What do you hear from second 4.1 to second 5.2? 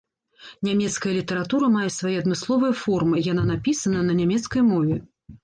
нямецкай мове.